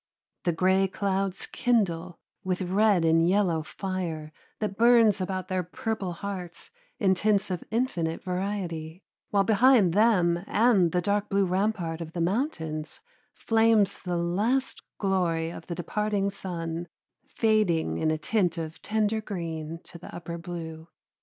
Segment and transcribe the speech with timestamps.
[0.45, 6.71] The gray clouds kindle with red and yellow fire that burns about their purple hearts
[6.97, 12.19] in tints of infinite variety, while behind them and the dark blue rampart of the
[12.19, 12.99] mountains
[13.35, 16.87] flames the last glory of the departing sun,
[17.27, 20.87] fading in a tint of tender green to the upper blue.